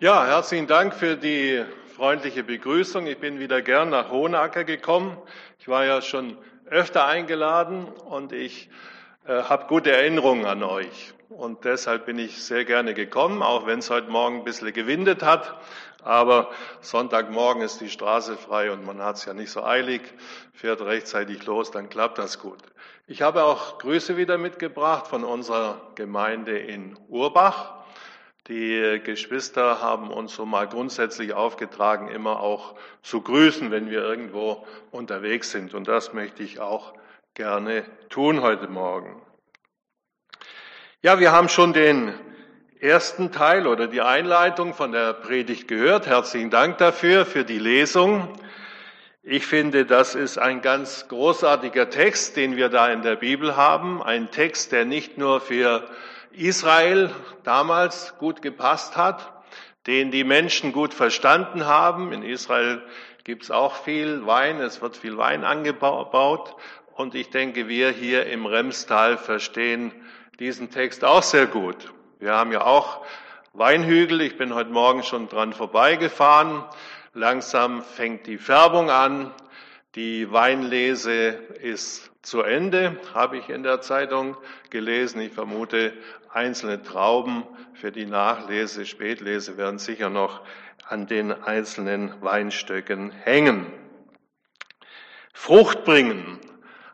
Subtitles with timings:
[0.00, 3.06] Ja, herzlichen Dank für die freundliche Begrüßung.
[3.06, 5.16] Ich bin wieder gern nach Hohenacker gekommen.
[5.60, 8.68] Ich war ja schon öfter eingeladen und ich
[9.26, 11.14] äh, habe gute Erinnerungen an euch.
[11.28, 15.22] Und deshalb bin ich sehr gerne gekommen, auch wenn es heute Morgen ein bisschen gewindet
[15.22, 15.54] hat.
[16.02, 16.50] Aber
[16.80, 20.02] Sonntagmorgen ist die Straße frei und man hat es ja nicht so eilig,
[20.52, 22.58] fährt rechtzeitig los, dann klappt das gut.
[23.06, 27.81] Ich habe auch Grüße wieder mitgebracht von unserer Gemeinde in Urbach.
[28.48, 34.66] Die Geschwister haben uns so mal grundsätzlich aufgetragen, immer auch zu grüßen, wenn wir irgendwo
[34.90, 35.74] unterwegs sind.
[35.74, 36.92] Und das möchte ich auch
[37.34, 39.22] gerne tun heute Morgen.
[41.02, 42.12] Ja, wir haben schon den
[42.80, 46.08] ersten Teil oder die Einleitung von der Predigt gehört.
[46.08, 48.28] Herzlichen Dank dafür, für die Lesung.
[49.22, 54.02] Ich finde, das ist ein ganz großartiger Text, den wir da in der Bibel haben.
[54.02, 55.88] Ein Text, der nicht nur für
[56.34, 57.10] Israel
[57.44, 59.32] damals gut gepasst hat,
[59.86, 62.12] den die Menschen gut verstanden haben.
[62.12, 62.82] In Israel
[63.24, 66.54] gibt es auch viel Wein, es wird viel Wein angebaut.
[66.94, 69.92] Und ich denke, wir hier im Remstal verstehen
[70.38, 71.92] diesen Text auch sehr gut.
[72.18, 73.04] Wir haben ja auch
[73.54, 74.20] Weinhügel.
[74.20, 76.64] Ich bin heute Morgen schon dran vorbeigefahren.
[77.14, 79.32] Langsam fängt die Färbung an.
[79.94, 81.28] Die Weinlese
[81.60, 84.36] ist zu Ende, habe ich in der Zeitung
[84.70, 85.20] gelesen.
[85.20, 85.92] Ich vermute,
[86.32, 87.44] einzelne Trauben
[87.74, 90.40] für die Nachlese, Spätlese werden sicher noch
[90.88, 93.66] an den einzelnen Weinstöcken hängen.
[95.32, 96.38] Frucht bringen,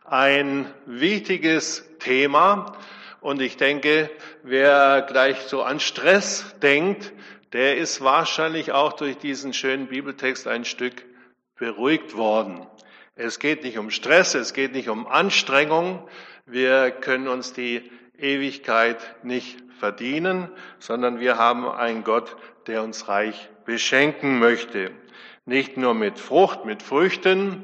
[0.05, 2.77] ein wichtiges Thema.
[3.21, 4.11] Und ich denke,
[4.43, 7.13] wer gleich so an Stress denkt,
[7.53, 11.05] der ist wahrscheinlich auch durch diesen schönen Bibeltext ein Stück
[11.57, 12.67] beruhigt worden.
[13.17, 16.09] Es geht nicht um Stress, es geht nicht um Anstrengung.
[16.47, 23.49] Wir können uns die Ewigkeit nicht verdienen, sondern wir haben einen Gott, der uns reich
[23.65, 24.91] beschenken möchte.
[25.45, 27.63] Nicht nur mit Frucht, mit Früchten,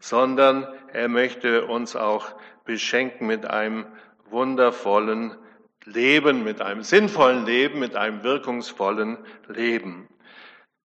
[0.00, 3.86] sondern er möchte uns auch beschenken mit einem
[4.30, 5.36] wundervollen
[5.84, 10.08] Leben, mit einem sinnvollen Leben, mit einem wirkungsvollen Leben.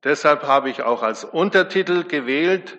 [0.03, 2.78] Deshalb habe ich auch als Untertitel gewählt,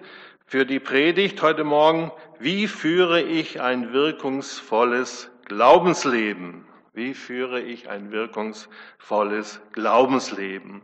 [0.49, 6.67] für die Predigt heute Morgen, wie führe ich ein wirkungsvolles Glaubensleben?
[6.93, 10.83] Wie führe ich ein wirkungsvolles Glaubensleben?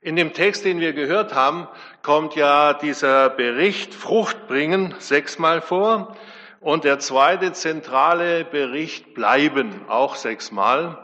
[0.00, 1.68] In dem Text, den wir gehört haben,
[2.02, 6.16] kommt ja dieser Bericht Frucht bringen sechsmal vor
[6.58, 10.98] und der zweite zentrale Bericht bleiben auch sechsmal.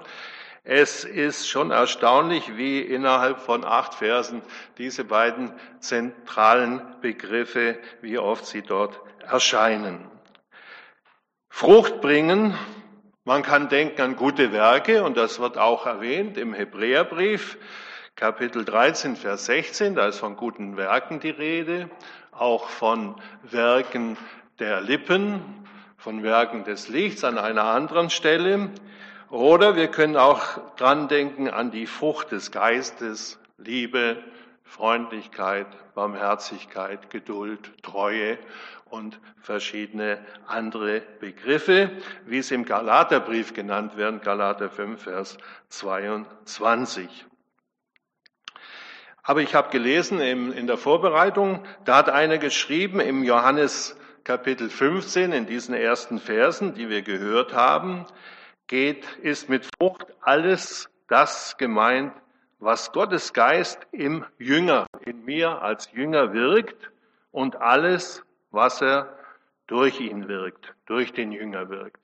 [0.64, 4.42] Es ist schon erstaunlich, wie innerhalb von acht Versen
[4.78, 10.10] diese beiden zentralen Begriffe, wie oft sie dort erscheinen.
[11.48, 12.56] Frucht bringen,
[13.24, 17.58] man kann denken an gute Werke und das wird auch erwähnt im Hebräerbrief,
[18.16, 21.88] Kapitel 13, Vers 16, da ist von guten Werken die Rede,
[22.32, 24.16] auch von Werken
[24.58, 25.42] der Lippen,
[25.96, 28.70] von Werken des Lichts an einer anderen Stelle.
[29.30, 34.22] Oder wir können auch dran denken an die Frucht des Geistes, Liebe,
[34.64, 38.38] Freundlichkeit, Barmherzigkeit, Geduld, Treue
[38.90, 41.90] und verschiedene andere Begriffe,
[42.26, 47.26] wie es im Galaterbrief genannt werden, Galater 5, Vers 22.
[49.22, 55.32] Aber ich habe gelesen in der Vorbereitung, da hat einer geschrieben im Johannes Kapitel 15,
[55.32, 58.06] in diesen ersten Versen, die wir gehört haben,
[58.66, 62.12] geht, ist mit Frucht alles das gemeint,
[62.60, 66.90] was Gottes Geist im Jünger, in mir als Jünger wirkt
[67.32, 69.16] und alles, was er
[69.66, 72.00] durch ihn wirkt, durch den Jünger wirkt.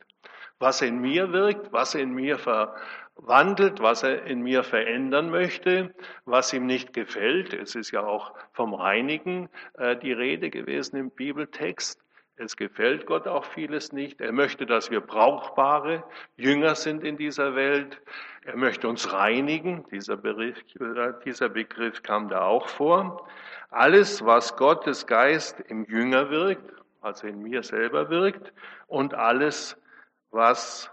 [0.58, 6.52] Was in mir wirkt, was in mir verwandelt, was er in mir verändern möchte, was
[6.52, 7.52] ihm nicht gefällt.
[7.52, 12.00] Es ist ja auch vom Reinigen äh, die Rede gewesen im Bibeltext.
[12.38, 14.20] Es gefällt Gott auch vieles nicht.
[14.20, 16.04] Er möchte, dass wir brauchbare
[16.36, 18.00] Jünger sind in dieser Welt.
[18.44, 19.86] Er möchte uns reinigen.
[19.90, 20.62] Dieser, Begriff,
[21.24, 23.26] dieser Begriff kam da auch vor.
[23.70, 28.52] Alles, was Gottes Geist im Jünger wirkt, also in mir selber wirkt,
[28.86, 29.80] und alles,
[30.30, 30.90] was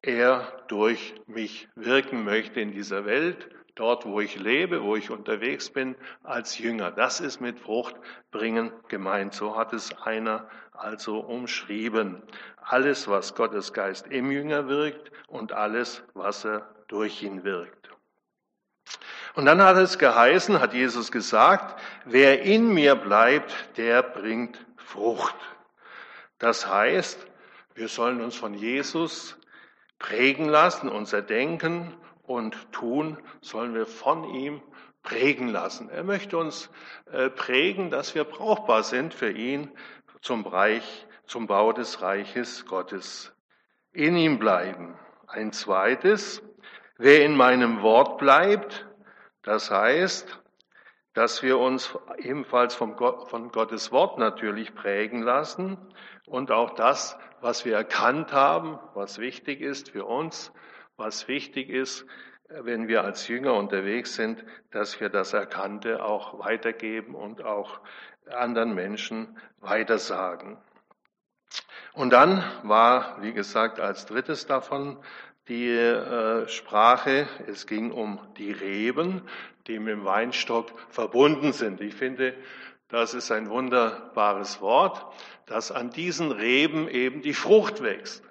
[0.00, 5.70] er durch mich wirken möchte in dieser Welt, dort, wo ich lebe, wo ich unterwegs
[5.70, 6.90] bin, als Jünger.
[6.90, 7.96] Das ist mit Frucht
[8.30, 9.34] bringen gemeint.
[9.34, 12.22] So hat es einer also umschrieben.
[12.62, 17.90] Alles, was Gottes Geist im Jünger wirkt und alles, was er durch ihn wirkt.
[19.34, 25.34] Und dann hat es geheißen, hat Jesus gesagt, wer in mir bleibt, der bringt Frucht.
[26.38, 27.26] Das heißt,
[27.74, 29.38] wir sollen uns von Jesus
[29.98, 31.94] prägen lassen, unser Denken,
[32.32, 34.62] und tun, sollen wir von ihm
[35.02, 35.88] prägen lassen.
[35.88, 36.70] Er möchte uns
[37.10, 39.70] äh, prägen, dass wir brauchbar sind für ihn
[40.20, 43.34] zum Reich, zum Bau des Reiches Gottes.
[43.92, 44.98] In ihm bleiben.
[45.26, 46.42] Ein zweites,
[46.98, 48.86] wer in meinem Wort bleibt,
[49.42, 50.40] das heißt,
[51.14, 55.76] dass wir uns ebenfalls vom Gott, von Gottes Wort natürlich prägen lassen
[56.26, 60.52] und auch das, was wir erkannt haben, was wichtig ist für uns,
[61.02, 62.06] was wichtig ist,
[62.48, 67.80] wenn wir als Jünger unterwegs sind, dass wir das Erkannte auch weitergeben und auch
[68.30, 70.58] anderen Menschen weitersagen.
[71.92, 74.96] Und dann war, wie gesagt, als drittes davon
[75.48, 79.22] die äh, Sprache, es ging um die Reben,
[79.66, 81.80] die mit dem Weinstock verbunden sind.
[81.80, 82.34] Ich finde,
[82.88, 85.04] das ist ein wunderbares Wort,
[85.46, 88.22] dass an diesen Reben eben die Frucht wächst.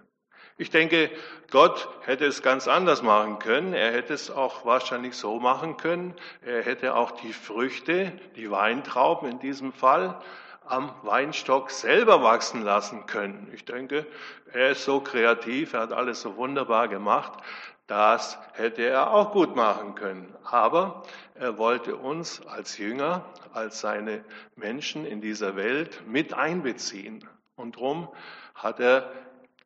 [0.62, 1.10] Ich denke,
[1.50, 3.74] Gott hätte es ganz anders machen können.
[3.74, 6.14] Er hätte es auch wahrscheinlich so machen können.
[6.46, 10.22] Er hätte auch die Früchte, die Weintrauben in diesem Fall,
[10.64, 13.50] am Weinstock selber wachsen lassen können.
[13.56, 14.06] Ich denke,
[14.54, 17.42] er ist so kreativ, er hat alles so wunderbar gemacht.
[17.88, 20.32] Das hätte er auch gut machen können.
[20.44, 21.02] Aber
[21.34, 24.24] er wollte uns als Jünger, als seine
[24.56, 27.28] Menschen in dieser Welt mit einbeziehen.
[27.56, 28.10] Und darum
[28.54, 29.12] hat er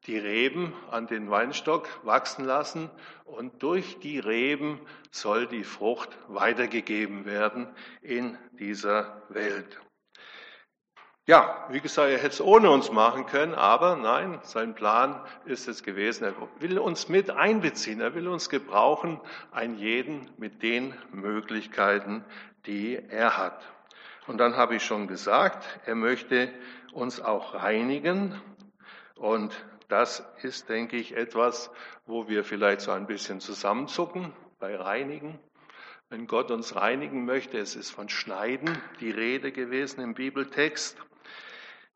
[0.08, 2.90] die Reben an den Weinstock wachsen lassen
[3.26, 4.80] und durch die Reben
[5.12, 7.68] soll die Frucht weitergegeben werden
[8.02, 9.80] in dieser Welt.
[11.28, 15.68] Ja, wie gesagt, er hätte es ohne uns machen können, aber nein, sein Plan ist
[15.68, 16.24] es gewesen.
[16.24, 19.20] Er will uns mit einbeziehen, er will uns gebrauchen,
[19.52, 22.24] einen jeden mit den Möglichkeiten,
[22.68, 23.66] die er hat.
[24.28, 26.54] Und dann habe ich schon gesagt, er möchte
[26.94, 28.40] uns auch reinigen
[29.16, 31.72] und das ist, denke ich, etwas,
[32.06, 35.40] wo wir vielleicht so ein bisschen zusammenzucken bei Reinigen.
[36.10, 40.98] Wenn Gott uns reinigen möchte, es ist von Schneiden die Rede gewesen im Bibeltext,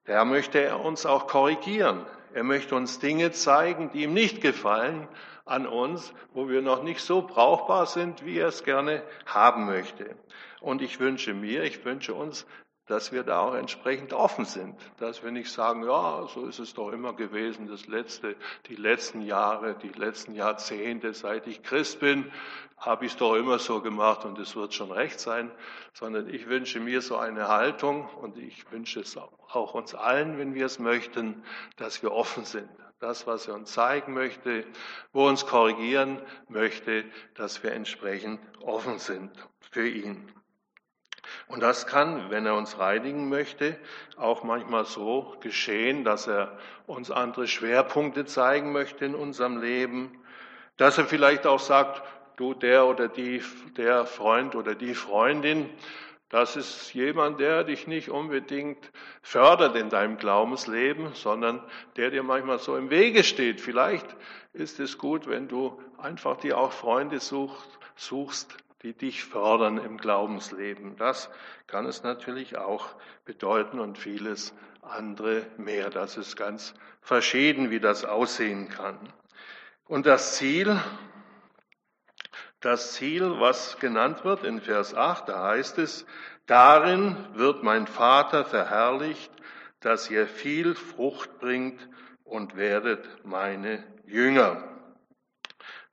[0.05, 2.05] da möchte er uns auch korrigieren.
[2.33, 5.07] Er möchte uns Dinge zeigen, die ihm nicht gefallen
[5.45, 10.15] an uns, wo wir noch nicht so brauchbar sind, wie er es gerne haben möchte.
[10.61, 12.45] Und ich wünsche mir, ich wünsche uns,
[12.89, 16.73] dass wir da auch entsprechend offen sind, dass wir nicht sagen, ja, so ist es
[16.73, 18.35] doch immer gewesen, das letzte,
[18.67, 22.31] die letzten Jahre, die letzten Jahrzehnte, seit ich Christ bin,
[22.77, 25.51] habe ich es doch immer so gemacht und es wird schon recht sein,
[25.93, 30.55] sondern ich wünsche mir so eine Haltung und ich wünsche es auch uns allen, wenn
[30.55, 31.43] wir es möchten,
[31.77, 32.69] dass wir offen sind.
[32.99, 34.65] Das, was er uns zeigen möchte,
[35.13, 37.05] wo uns korrigieren möchte,
[37.35, 39.31] dass wir entsprechend offen sind
[39.71, 40.38] für ihn.
[41.49, 43.75] Und das kann, wenn er uns reinigen möchte,
[44.17, 50.11] auch manchmal so geschehen, dass er uns andere Schwerpunkte zeigen möchte in unserem Leben,
[50.77, 52.03] dass er vielleicht auch sagt,
[52.37, 53.41] du der oder die,
[53.77, 55.67] der Freund oder die Freundin,
[56.29, 58.91] das ist jemand, der dich nicht unbedingt
[59.23, 61.63] fördert in deinem Glaubensleben, sondern
[61.95, 63.59] der dir manchmal so im Wege steht.
[63.59, 64.05] Vielleicht
[64.53, 69.97] ist es gut, wenn du einfach dir auch Freunde suchst, suchst die dich fördern im
[69.97, 70.95] Glaubensleben.
[70.97, 71.29] Das
[71.67, 72.95] kann es natürlich auch
[73.25, 75.89] bedeuten und vieles andere mehr.
[75.89, 78.97] Das ist ganz verschieden, wie das aussehen kann.
[79.85, 80.79] Und das Ziel,
[82.61, 86.05] das Ziel, was genannt wird in Vers 8, da heißt es,
[86.45, 89.31] darin wird mein Vater verherrlicht,
[89.81, 91.89] dass ihr viel Frucht bringt
[92.23, 94.78] und werdet meine Jünger.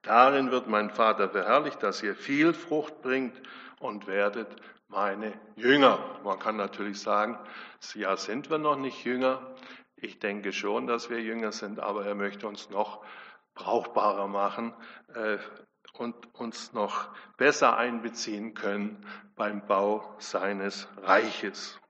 [0.06, 3.42] Darin wird mein Vater verherrlicht, dass ihr viel Frucht bringt
[3.80, 4.54] und werdet
[4.86, 5.98] meine Jünger.
[6.22, 7.36] Man kann natürlich sagen,
[7.94, 9.54] ja, sind wir noch nicht Jünger.
[9.96, 13.04] Ich denke schon, dass wir Jünger sind, aber er möchte uns noch
[13.54, 14.74] brauchbarer machen
[15.12, 15.38] äh,
[15.94, 21.80] und uns noch besser einbeziehen können beim Bau seines Reiches.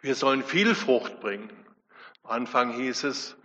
[0.00, 1.50] Wir sollen viel Frucht bringen.
[2.22, 3.36] Am Anfang hieß es,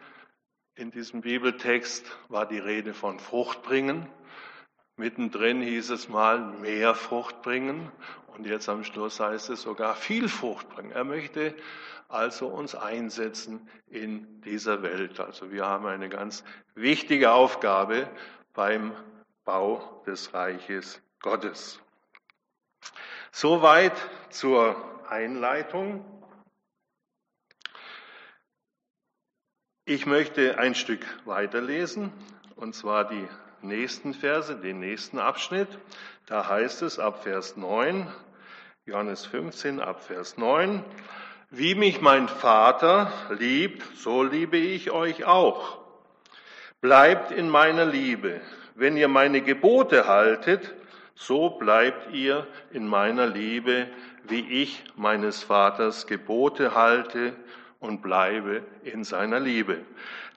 [0.82, 4.10] in diesem Bibeltext war die Rede von Frucht bringen.
[4.98, 7.92] Mittendrin hieß es mal mehr Frucht bringen
[8.36, 10.92] und jetzt am Schluss heißt es sogar viel Frucht bringen.
[10.92, 11.54] Er möchte
[12.10, 15.20] also uns einsetzen in dieser Welt.
[15.20, 18.10] Also wir haben eine ganz wichtige Aufgabe
[18.56, 18.92] beim
[19.46, 21.80] Bau des Reiches Gottes.
[23.32, 23.94] Soweit
[24.32, 24.76] zur
[25.08, 26.04] Einleitung.
[29.94, 32.14] Ich möchte ein Stück weiterlesen,
[32.56, 33.28] und zwar die
[33.62, 35.68] nächsten Verse, den nächsten Abschnitt.
[36.28, 38.08] Da heißt es ab Vers 9,
[38.86, 40.82] Johannes 15, ab Vers 9,
[41.50, 45.80] wie mich mein Vater liebt, so liebe ich euch auch.
[46.80, 48.40] Bleibt in meiner Liebe.
[48.76, 50.74] wenn ihr meine Gebote haltet,
[51.16, 53.88] so bleibt ihr in meiner Liebe,
[54.24, 57.34] wie ich meines Vaters Gebote halte
[57.82, 59.80] und bleibe in seiner Liebe.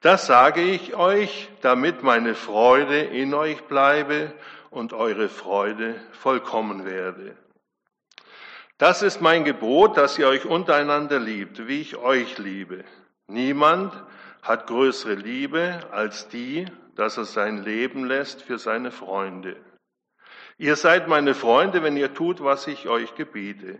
[0.00, 4.32] Das sage ich euch, damit meine Freude in euch bleibe
[4.70, 7.36] und eure Freude vollkommen werde.
[8.78, 12.84] Das ist mein Gebot, dass ihr euch untereinander liebt, wie ich euch liebe.
[13.28, 13.92] Niemand
[14.42, 19.56] hat größere Liebe als die, dass er sein Leben lässt für seine Freunde.
[20.58, 23.78] Ihr seid meine Freunde, wenn ihr tut, was ich euch gebiete.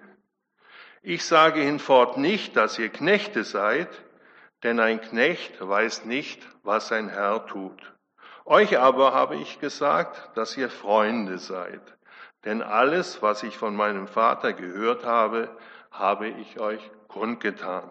[1.07, 3.91] Ich sage hinfort nicht, dass ihr Knechte seid,
[4.63, 7.93] denn ein Knecht weiß nicht, was sein Herr tut.
[8.47, 11.83] Euch aber habe ich gesagt, dass ihr Freunde seid,
[12.47, 15.55] denn alles, was ich von meinem Vater gehört habe,
[15.91, 17.91] habe ich euch kundgetan.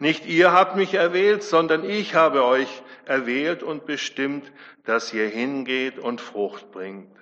[0.00, 4.50] Nicht ihr habt mich erwählt, sondern ich habe euch erwählt und bestimmt,
[4.82, 7.16] dass ihr hingeht und Frucht bringt.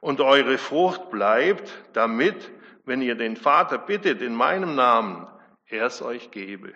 [0.00, 2.50] Und eure Frucht bleibt, damit,
[2.88, 5.26] wenn ihr den Vater bittet in meinem Namen,
[5.66, 6.74] er es euch gebe.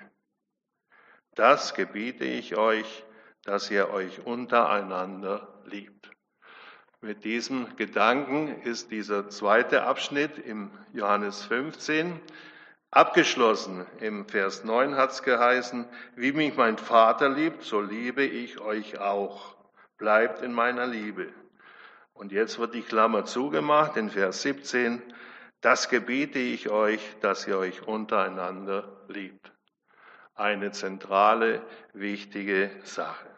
[1.34, 3.04] Das gebiete ich euch,
[3.44, 6.10] dass ihr euch untereinander liebt.
[7.00, 12.20] Mit diesem Gedanken ist dieser zweite Abschnitt im Johannes 15
[12.90, 13.86] abgeschlossen.
[13.98, 18.98] Im Vers 9 hat es geheißen, wie mich mein Vater liebt, so liebe ich euch
[18.98, 19.56] auch.
[19.96, 21.32] Bleibt in meiner Liebe.
[22.14, 25.02] Und jetzt wird die Klammer zugemacht in Vers 17.
[25.62, 29.52] Das gebiete ich euch, dass ihr euch untereinander liebt.
[30.34, 33.28] Eine zentrale, wichtige Sache.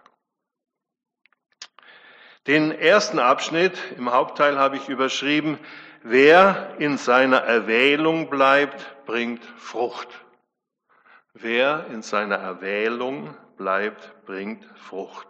[2.47, 5.59] Den ersten Abschnitt im Hauptteil habe ich überschrieben,
[6.02, 10.09] wer in seiner Erwählung bleibt, bringt Frucht.
[11.35, 15.28] Wer in seiner Erwählung bleibt, bringt Frucht.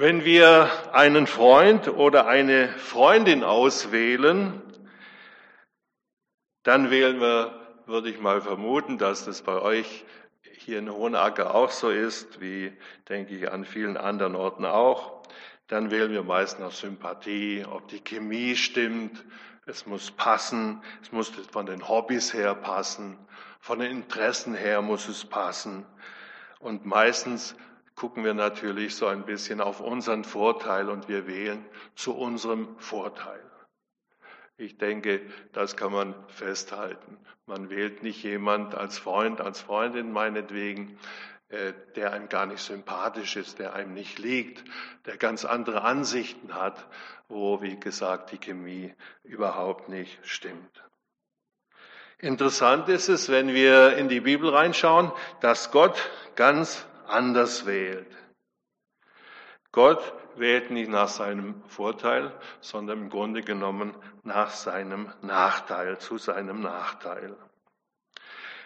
[0.00, 4.62] Wenn wir einen Freund oder eine Freundin auswählen,
[6.62, 10.06] dann wählen wir, würde ich mal vermuten, dass das bei euch
[10.56, 12.72] hier in Hohenacker auch so ist, wie
[13.10, 15.20] denke ich an vielen anderen Orten auch.
[15.66, 19.22] Dann wählen wir meist nach Sympathie, ob die Chemie stimmt,
[19.66, 23.18] es muss passen, es muss von den Hobbys her passen,
[23.60, 25.84] von den Interessen her muss es passen.
[26.58, 27.54] Und meistens
[28.00, 31.62] gucken wir natürlich so ein bisschen auf unseren Vorteil und wir wählen
[31.94, 33.44] zu unserem Vorteil.
[34.56, 35.20] Ich denke,
[35.52, 37.18] das kann man festhalten.
[37.44, 40.98] Man wählt nicht jemand als Freund, als Freundin meinetwegen,
[41.50, 44.64] äh, der einem gar nicht sympathisch ist, der einem nicht liegt,
[45.04, 46.86] der ganz andere Ansichten hat,
[47.28, 50.82] wo, wie gesagt, die Chemie überhaupt nicht stimmt.
[52.16, 58.10] Interessant ist es, wenn wir in die Bibel reinschauen, dass Gott ganz anders wählt.
[59.72, 66.60] Gott wählt nicht nach seinem Vorteil, sondern im Grunde genommen nach seinem Nachteil, zu seinem
[66.60, 67.36] Nachteil.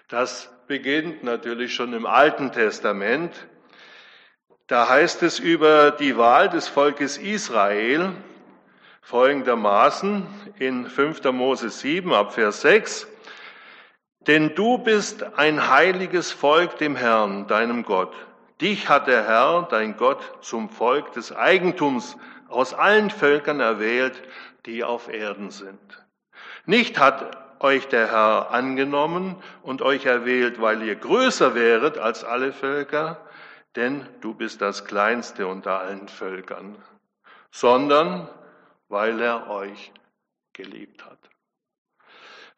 [0.08, 3.46] Das beginnt natürlich schon im Alten Testament.
[4.66, 8.12] Da heißt es über die Wahl des Volkes Israel
[9.02, 10.26] folgendermaßen
[10.58, 11.22] in 5.
[11.32, 13.06] Mose 7 ab Vers 6.
[14.20, 18.14] Denn du bist ein heiliges Volk dem Herrn, deinem Gott.
[18.64, 22.16] Dich hat der Herr, dein Gott, zum Volk des Eigentums
[22.48, 24.22] aus allen Völkern erwählt,
[24.64, 26.02] die auf Erden sind.
[26.64, 32.54] Nicht hat euch der Herr angenommen und euch erwählt, weil ihr größer wäret als alle
[32.54, 33.20] Völker,
[33.76, 36.82] denn du bist das Kleinste unter allen Völkern,
[37.50, 38.30] sondern
[38.88, 39.92] weil er euch
[40.54, 41.18] geliebt hat.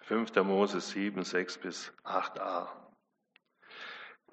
[0.03, 0.33] 5.
[0.45, 2.69] Mose 7, 6 bis 8a.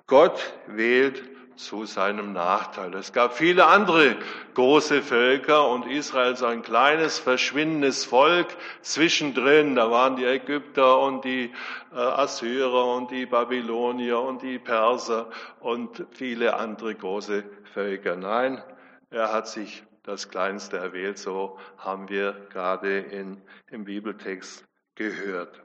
[0.05, 2.93] Gott wählt zu seinem Nachteil.
[2.95, 4.15] Es gab viele andere
[4.53, 8.47] große Völker und Israel so ein kleines, verschwindendes Volk
[8.81, 9.75] zwischendrin.
[9.75, 11.53] Da waren die Ägypter und die
[11.91, 15.29] äh, Assyrer und die Babylonier und die Perser
[15.59, 17.43] und viele andere große
[17.73, 18.15] Völker.
[18.15, 18.61] Nein,
[19.09, 21.17] er hat sich das Kleinste erwählt.
[21.17, 25.61] So haben wir gerade in, im Bibeltext gehört.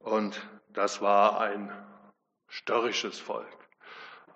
[0.00, 0.40] Und
[0.72, 1.70] das war ein
[2.48, 3.59] störrisches Volk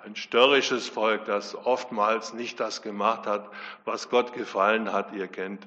[0.05, 3.51] ein störrisches Volk, das oftmals nicht das gemacht hat,
[3.85, 5.13] was Gott gefallen hat.
[5.13, 5.67] Ihr kennt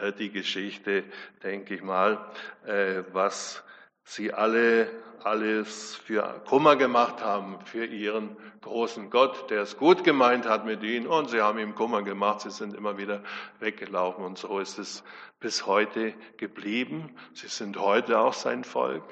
[0.00, 1.04] äh, die Geschichte,
[1.42, 2.18] denke ich mal,
[2.66, 3.64] äh, was
[4.04, 4.88] sie alle
[5.26, 10.84] alles für Kummer gemacht haben für ihren großen Gott, der es gut gemeint hat mit
[10.84, 13.24] ihnen und sie haben ihm Kummer gemacht, sie sind immer wieder
[13.58, 15.02] weggelaufen und so ist es
[15.40, 17.16] bis heute geblieben.
[17.32, 19.02] Sie sind heute auch sein Volk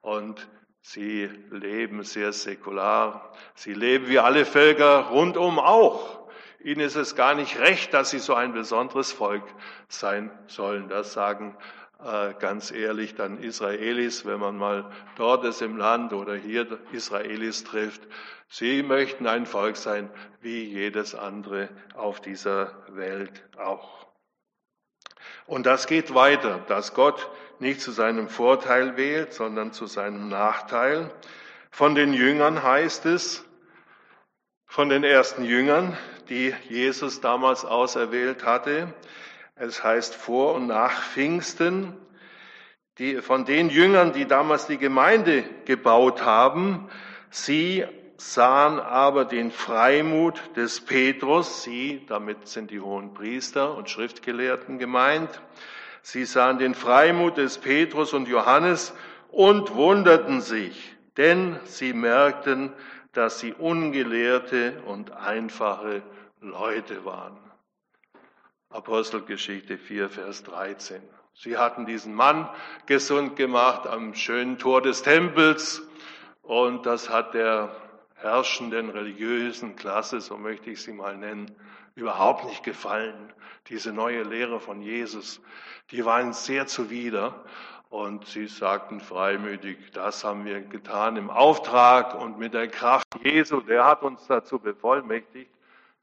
[0.00, 0.48] und
[0.82, 3.32] Sie leben sehr säkular.
[3.54, 6.20] Sie leben wie alle Völker rundum auch
[6.62, 9.44] ihnen ist es gar nicht recht, dass sie so ein besonderes Volk
[9.88, 10.88] sein sollen.
[10.88, 11.56] Das sagen
[12.04, 17.64] äh, ganz ehrlich dann Israelis, wenn man mal dort ist im Land oder hier Israelis
[17.64, 18.02] trifft.
[18.48, 20.10] Sie möchten ein Volk sein
[20.40, 24.06] wie jedes andere auf dieser Welt auch.
[25.46, 31.10] Und das geht weiter, dass Gott nicht zu seinem Vorteil wählt, sondern zu seinem Nachteil.
[31.70, 33.44] Von den Jüngern heißt es,
[34.66, 35.96] von den ersten Jüngern,
[36.28, 38.94] die Jesus damals auserwählt hatte,
[39.56, 41.94] es heißt vor und nach Pfingsten,
[42.98, 46.88] die, von den Jüngern, die damals die Gemeinde gebaut haben,
[47.30, 47.84] sie
[48.16, 55.40] sahen aber den Freimut des Petrus, sie, damit sind die hohen Priester und Schriftgelehrten gemeint,
[56.02, 58.94] sie sahen den Freimut des Petrus und Johannes
[59.30, 62.72] und wunderten sich, denn sie merkten,
[63.12, 66.02] dass sie ungelehrte und einfache
[66.40, 67.38] Leute waren.
[68.70, 71.02] Apostelgeschichte 4, Vers 13.
[71.34, 72.48] Sie hatten diesen Mann
[72.86, 75.82] gesund gemacht am schönen Tor des Tempels
[76.42, 77.74] und das hat der
[78.14, 81.50] herrschenden religiösen Klasse, so möchte ich sie mal nennen,
[82.00, 83.32] überhaupt nicht gefallen.
[83.68, 85.40] Diese neue Lehre von Jesus,
[85.90, 87.44] die war ihnen sehr zuwider
[87.88, 93.60] und sie sagten freimütig, das haben wir getan im Auftrag und mit der Kraft Jesu,
[93.60, 95.50] der hat uns dazu bevollmächtigt,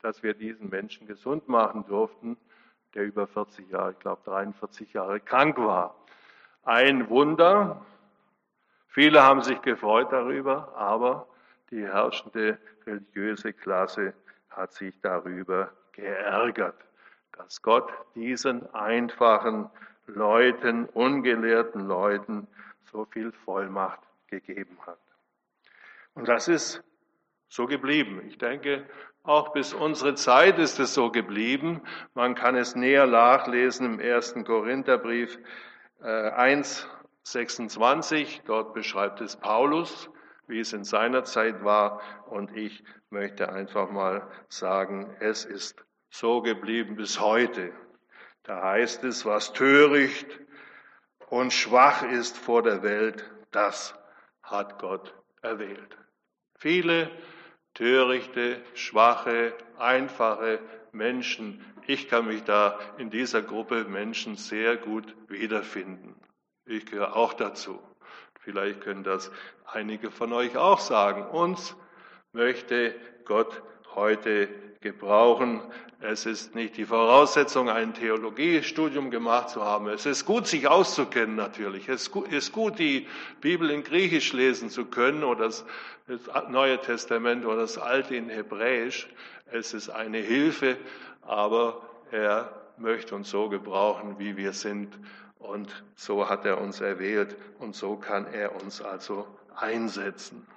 [0.01, 2.37] dass wir diesen Menschen gesund machen durften
[2.97, 5.95] der über 40 Jahre, ich glaube 43 Jahre krank war.
[6.63, 7.85] Ein Wunder.
[8.87, 11.27] Viele haben sich gefreut darüber, aber
[11.69, 14.13] die herrschende religiöse Klasse
[14.49, 16.79] hat sich darüber geärgert,
[17.33, 19.69] dass Gott diesen einfachen
[20.07, 22.47] Leuten, ungelehrten Leuten
[22.91, 24.99] so viel Vollmacht gegeben hat.
[26.13, 26.83] Und das ist
[27.49, 28.21] so geblieben.
[28.27, 28.85] Ich denke,
[29.23, 31.81] auch bis unsere Zeit ist es so geblieben.
[32.13, 35.37] Man kann es näher nachlesen im ersten Korintherbrief
[36.01, 38.43] 1, äh, 26.
[38.45, 40.09] Dort beschreibt es Paulus,
[40.47, 42.01] wie es in seiner Zeit war.
[42.29, 45.83] Und ich möchte einfach mal sagen, es ist
[46.17, 47.71] so geblieben bis heute.
[48.41, 50.27] Da heißt es, was töricht
[51.29, 53.93] und schwach ist vor der Welt, das
[54.41, 55.97] hat Gott erwählt.
[56.55, 57.11] Viele
[57.75, 60.59] törichte, schwache, einfache
[60.91, 61.63] Menschen.
[61.85, 66.15] Ich kann mich da in dieser Gruppe Menschen sehr gut wiederfinden.
[66.65, 67.79] Ich gehöre auch dazu.
[68.39, 69.31] Vielleicht können das
[69.65, 71.27] einige von euch auch sagen.
[71.27, 71.75] Uns
[72.31, 73.61] möchte Gott
[73.93, 74.49] heute
[74.91, 75.61] gebrauchen.
[75.99, 79.87] Es ist nicht die Voraussetzung, ein Theologiestudium gemacht zu haben.
[79.87, 81.89] Es ist gut, sich auszukennen natürlich.
[81.89, 83.07] Es ist gut, die
[83.41, 85.65] Bibel in Griechisch lesen zu können oder das
[86.49, 89.09] Neue Testament oder das Alte in Hebräisch.
[89.51, 90.77] Es ist eine Hilfe,
[91.21, 94.97] aber er möchte uns so gebrauchen, wie wir sind.
[95.39, 100.47] Und so hat er uns erwählt und so kann er uns also einsetzen.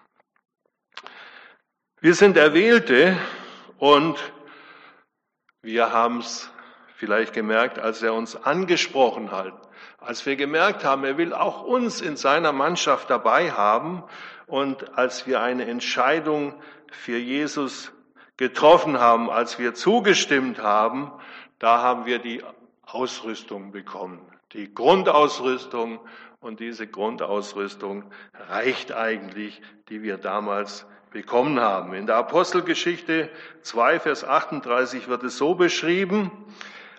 [2.01, 3.17] Wir sind Erwählte
[3.81, 4.33] und
[5.63, 6.51] wir haben es
[6.95, 9.55] vielleicht gemerkt, als er uns angesprochen hat,
[9.99, 14.05] als wir gemerkt haben, er will auch uns in seiner Mannschaft dabei haben
[14.47, 16.55] und als wir eine Entscheidung
[16.93, 17.93] für Jesus
[18.37, 21.11] getroffen haben, als wir zugestimmt haben,
[21.59, 22.43] da haben wir die
[22.83, 24.21] Ausrüstung bekommen,
[24.53, 26.01] die Grundausrüstung.
[26.41, 31.95] Und diese Grundausrüstung reicht eigentlich, die wir damals bekommen haben.
[31.95, 33.29] In der Apostelgeschichte
[33.63, 36.31] 2, Vers 38 wird es so beschrieben,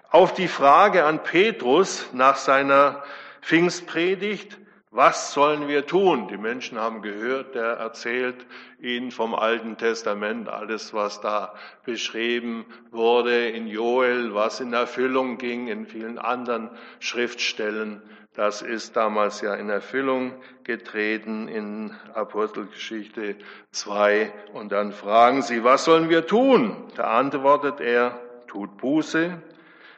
[0.09, 3.03] auf die Frage an Petrus nach seiner
[3.41, 4.57] Pfingstpredigt,
[4.93, 6.27] was sollen wir tun?
[6.27, 8.45] Die Menschen haben gehört, der erzählt
[8.81, 15.69] ihnen vom Alten Testament alles, was da beschrieben wurde in Joel, was in Erfüllung ging
[15.69, 16.69] in vielen anderen
[16.99, 18.01] Schriftstellen.
[18.33, 23.35] Das ist damals ja in Erfüllung getreten in Apostelgeschichte
[23.71, 24.31] 2.
[24.53, 26.89] Und dann fragen sie, was sollen wir tun?
[26.95, 29.41] Da antwortet er, tut Buße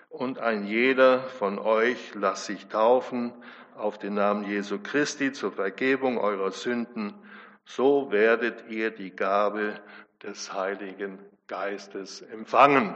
[0.09, 3.33] und ein jeder von euch lasst sich taufen
[3.77, 7.13] auf den Namen Jesu Christi zur Vergebung eurer Sünden.
[7.65, 9.79] So werdet ihr die Gabe
[10.23, 12.95] des Heiligen Geistes empfangen.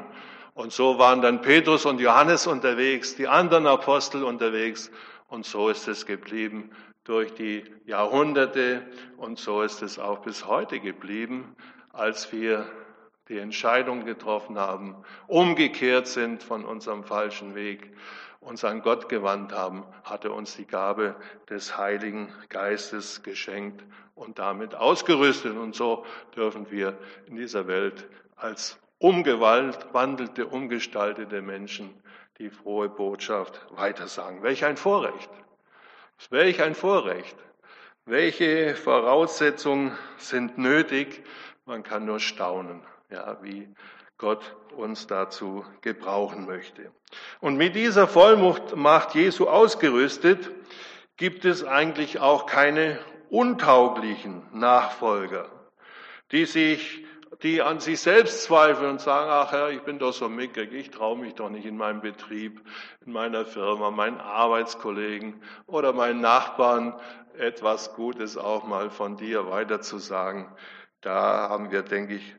[0.53, 4.89] Und so waren dann Petrus und Johannes unterwegs, die anderen Apostel unterwegs
[5.27, 6.71] und so ist es geblieben
[7.03, 8.85] durch die Jahrhunderte
[9.17, 11.55] und so ist es auch bis heute geblieben,
[11.93, 12.65] als wir
[13.29, 14.95] die Entscheidung getroffen haben,
[15.27, 17.93] umgekehrt sind von unserem falschen Weg,
[18.39, 21.15] uns an Gott gewandt haben, hat er uns die Gabe
[21.49, 23.83] des Heiligen Geistes geschenkt
[24.15, 25.57] und damit ausgerüstet.
[25.57, 31.93] Und so dürfen wir in dieser Welt als umgewandelte, umgestaltete Menschen
[32.39, 34.43] die frohe Botschaft weitersagen.
[34.43, 35.29] Welch ein Vorrecht!
[36.29, 37.37] Welch ein Vorrecht!
[38.05, 41.23] Welche Voraussetzungen sind nötig?
[41.65, 43.67] Man kann nur staunen, ja, wie
[44.17, 46.91] Gott uns dazu gebrauchen möchte.
[47.41, 50.51] Und mit dieser Vollmacht Jesu ausgerüstet,
[51.17, 55.49] gibt es eigentlich auch keine untauglichen Nachfolger,
[56.31, 57.06] die sich
[57.41, 60.91] die an sich selbst zweifeln und sagen, ach Herr, ich bin doch so mickrig, ich
[60.91, 62.61] traue mich doch nicht in meinem Betrieb,
[63.05, 66.99] in meiner Firma, meinen Arbeitskollegen oder meinen Nachbarn
[67.37, 70.47] etwas Gutes auch mal von dir weiterzusagen.
[71.01, 72.35] Da haben wir, denke ich,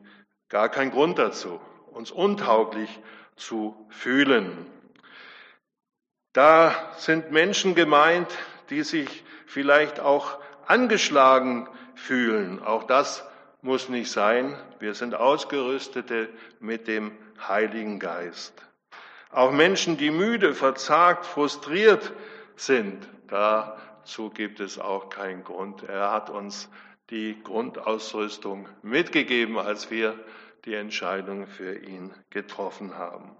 [0.49, 2.99] gar keinen Grund dazu, uns untauglich
[3.35, 4.65] zu fühlen.
[6.33, 8.27] Da sind Menschen gemeint,
[8.69, 12.61] die sich vielleicht auch angeschlagen fühlen.
[12.61, 13.25] Auch das
[13.61, 14.55] muss nicht sein.
[14.79, 17.17] Wir sind Ausgerüstete mit dem
[17.47, 18.53] Heiligen Geist.
[19.31, 22.13] Auch Menschen, die müde, verzagt, frustriert
[22.55, 25.83] sind, dazu gibt es auch keinen Grund.
[25.83, 26.69] Er hat uns
[27.09, 30.17] die Grundausrüstung mitgegeben, als wir
[30.65, 33.35] die Entscheidung für ihn getroffen haben.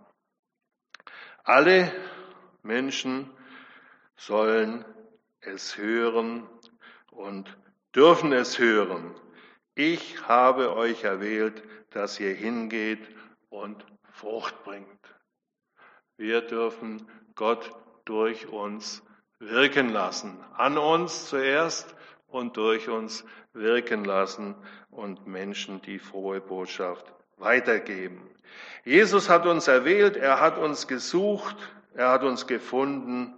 [1.43, 1.91] Alle
[2.61, 3.29] Menschen
[4.15, 4.85] sollen
[5.41, 6.47] es hören
[7.11, 7.57] und
[7.95, 9.15] dürfen es hören.
[9.81, 12.99] Ich habe euch erwählt, dass ihr hingeht
[13.47, 15.15] und Frucht bringt.
[16.17, 17.71] Wir dürfen Gott
[18.03, 19.01] durch uns
[19.39, 20.37] wirken lassen.
[20.57, 21.95] An uns zuerst
[22.27, 24.53] und durch uns wirken lassen
[24.91, 28.29] und Menschen die frohe Botschaft weitergeben.
[28.83, 31.55] Jesus hat uns erwählt, er hat uns gesucht,
[31.93, 33.33] er hat uns gefunden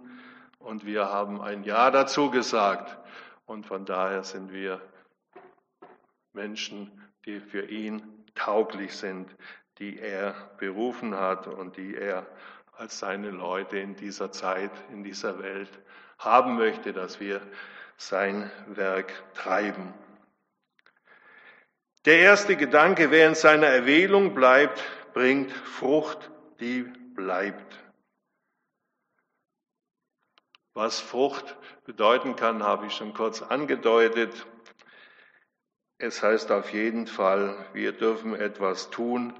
[0.58, 2.98] und wir haben ein Ja dazu gesagt.
[3.46, 4.80] Und von daher sind wir
[6.32, 6.90] Menschen,
[7.24, 9.34] die für ihn tauglich sind,
[9.78, 12.26] die er berufen hat und die er
[12.72, 15.70] als seine Leute in dieser Zeit, in dieser Welt
[16.18, 17.40] haben möchte, dass wir
[17.96, 19.92] sein Werk treiben.
[22.04, 27.78] Der erste Gedanke, wer in seiner Erwählung bleibt, bringt Frucht, die bleibt.
[30.74, 34.46] Was Frucht bedeuten kann, habe ich schon kurz angedeutet.
[36.02, 39.34] Es heißt auf jeden Fall, wir dürfen etwas tun,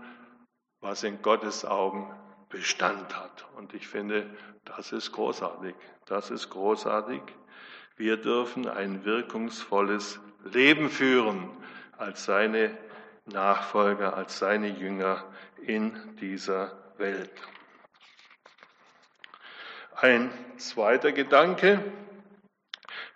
[0.81, 2.09] was in Gottes Augen
[2.51, 3.48] Bestand hat.
[3.57, 4.31] Und ich finde,
[4.64, 5.75] das ist großartig.
[6.07, 7.20] Das ist großartig.
[7.96, 11.51] Wir dürfen ein wirkungsvolles Leben führen
[11.98, 12.79] als seine
[13.25, 15.25] Nachfolger, als seine Jünger
[15.66, 17.33] in dieser Welt.
[19.96, 21.83] Ein zweiter Gedanke,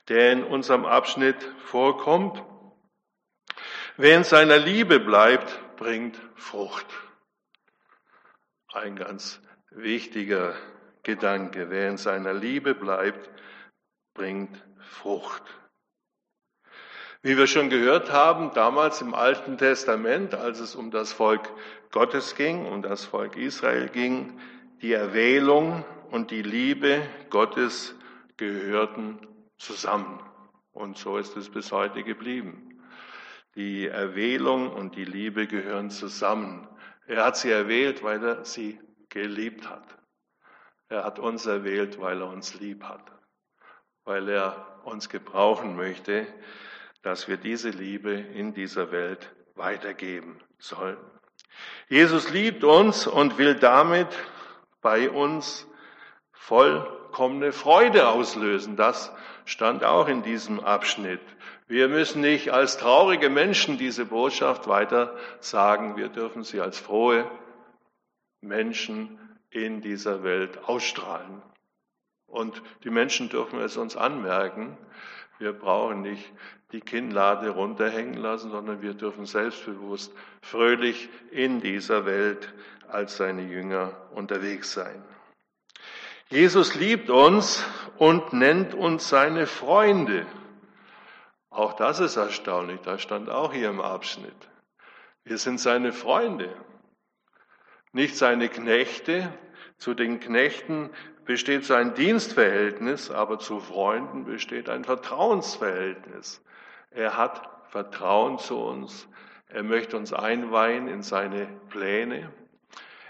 [0.09, 2.43] der in unserem Abschnitt vorkommt,
[3.99, 6.87] Wer in seiner Liebe bleibt, bringt Frucht.
[8.71, 10.55] Ein ganz wichtiger
[11.03, 11.71] Gedanke.
[11.71, 13.31] Wer in seiner Liebe bleibt,
[14.13, 15.43] bringt Frucht.
[17.23, 21.51] Wie wir schon gehört haben, damals im Alten Testament, als es um das Volk
[21.91, 24.39] Gottes ging, um das Volk Israel ging,
[24.83, 27.95] die Erwählung und die Liebe Gottes
[28.37, 30.21] gehörten zusammen.
[30.73, 32.66] Und so ist es bis heute geblieben.
[33.57, 36.69] Die Erwählung und die Liebe gehören zusammen.
[37.07, 39.97] Er hat sie erwählt, weil er sie geliebt hat.
[40.89, 43.11] Er hat uns erwählt, weil er uns lieb hat,
[44.05, 46.27] weil er uns gebrauchen möchte,
[47.03, 50.99] dass wir diese Liebe in dieser Welt weitergeben sollen.
[51.89, 54.09] Jesus liebt uns und will damit
[54.81, 55.67] bei uns
[56.33, 58.77] vollkommene Freude auslösen.
[58.77, 59.13] Das
[59.45, 61.23] stand auch in diesem Abschnitt.
[61.69, 65.97] Wir müssen nicht als traurige Menschen diese Botschaft weiter sagen.
[65.97, 67.29] Wir dürfen sie als frohe
[68.41, 69.19] Menschen
[69.51, 71.43] in dieser Welt ausstrahlen.
[72.27, 74.77] Und die Menschen dürfen es uns anmerken.
[75.39, 76.33] Wir brauchen nicht
[76.73, 82.53] die Kinnlade runterhängen lassen, sondern wir dürfen selbstbewusst, fröhlich in dieser Welt
[82.89, 85.03] als seine Jünger unterwegs sein.
[86.29, 87.65] Jesus liebt uns
[87.99, 90.27] und nennt uns seine Freunde.
[91.57, 94.37] Auch das ist erstaunlich, das stand auch hier im Abschnitt.
[95.25, 96.55] Wir sind seine Freunde,
[97.93, 99.33] nicht seine Knechte.
[99.79, 100.91] Zu den Knechten
[101.25, 106.45] besteht sein Dienstverhältnis, aber zu Freunden besteht ein Vertrauensverhältnis.
[106.91, 109.09] Er hat Vertrauen zu uns.
[109.49, 112.35] Er möchte uns einweihen in seine Pläne.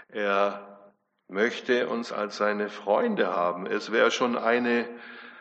[0.07, 0.93] Er
[1.27, 3.65] möchte uns als seine Freunde haben.
[3.65, 4.87] Es wäre schon eine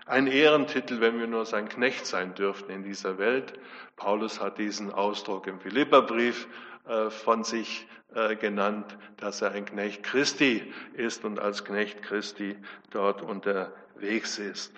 [0.06, 3.58] ein Ehrentitel, wenn wir nur sein Knecht sein dürften in dieser Welt.
[3.96, 6.46] Paulus hat diesen Ausdruck im Philipperbrief
[6.86, 12.56] äh, von sich äh, genannt, dass er ein Knecht Christi ist und als Knecht Christi
[12.90, 14.72] dort unterwegs ist.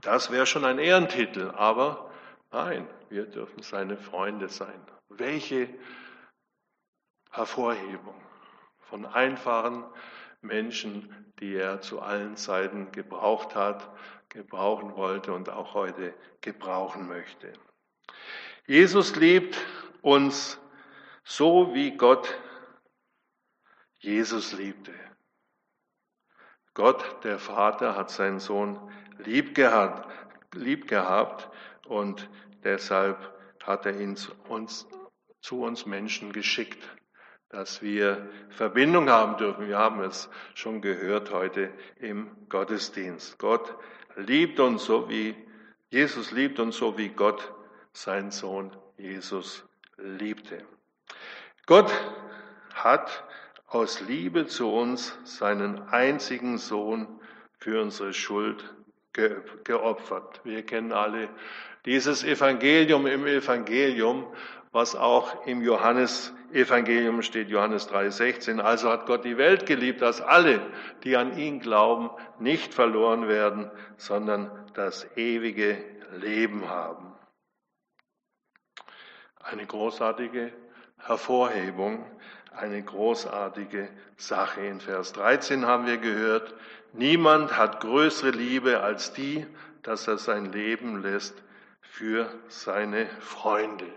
[0.00, 2.10] Das wäre schon ein Ehrentitel, aber
[2.50, 4.80] nein, wir dürfen seine Freunde sein.
[5.08, 5.68] Welche
[7.30, 8.20] Hervorhebung
[8.80, 9.84] von einfachen
[10.40, 13.88] Menschen, die er zu allen Zeiten gebraucht hat,
[14.28, 17.52] gebrauchen wollte und auch heute gebrauchen möchte.
[18.66, 19.56] Jesus liebt
[20.02, 20.58] uns
[21.24, 22.38] so, wie Gott
[24.00, 24.94] Jesus liebte.
[26.74, 28.78] Gott, der Vater, hat seinen Sohn
[29.18, 30.08] lieb gehabt,
[30.54, 31.50] lieb gehabt
[31.86, 32.30] und
[32.62, 33.18] deshalb
[33.64, 34.86] hat er ihn zu uns,
[35.40, 36.78] zu uns Menschen geschickt,
[37.50, 39.68] dass wir Verbindung haben dürfen.
[39.68, 43.38] Wir haben es schon gehört heute im Gottesdienst.
[43.38, 43.74] Gott
[44.16, 45.34] liebt uns so wie,
[45.90, 47.52] Jesus liebt uns so wie Gott
[47.92, 49.64] sein Sohn Jesus
[49.96, 50.64] liebte.
[51.66, 51.92] Gott
[52.74, 53.24] hat
[53.66, 57.20] aus Liebe zu uns seinen einzigen Sohn
[57.58, 58.74] für unsere Schuld
[59.12, 60.40] geopfert.
[60.44, 61.28] Wir kennen alle
[61.84, 64.26] dieses Evangelium im Evangelium,
[64.78, 68.60] was auch im Johannesevangelium steht, Johannes 3,16.
[68.60, 70.60] Also hat Gott die Welt geliebt, dass alle,
[71.02, 75.84] die an ihn glauben, nicht verloren werden, sondern das ewige
[76.20, 77.12] Leben haben.
[79.42, 80.52] Eine großartige
[80.96, 82.06] Hervorhebung,
[82.56, 84.60] eine großartige Sache.
[84.60, 86.54] In Vers 13 haben wir gehört,
[86.92, 89.44] niemand hat größere Liebe als die,
[89.82, 91.34] dass er sein Leben lässt
[91.80, 93.92] für seine Freunde.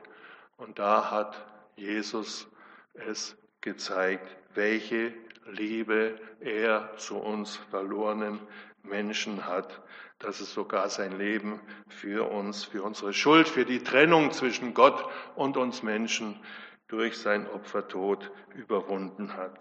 [0.61, 1.43] Und da hat
[1.75, 2.47] Jesus
[2.93, 5.13] es gezeigt, welche
[5.45, 8.39] Liebe er zu uns verlorenen
[8.83, 9.81] Menschen hat
[10.21, 15.03] dass es sogar sein Leben für uns, für unsere Schuld, für die Trennung zwischen Gott
[15.35, 16.39] und uns Menschen
[16.87, 19.57] durch sein Opfertod überwunden hat.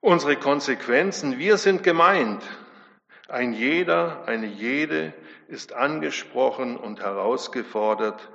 [0.00, 2.42] Unsere Konsequenzen, wir sind gemeint.
[3.28, 5.12] Ein jeder, eine jede
[5.48, 8.30] ist angesprochen und herausgefordert,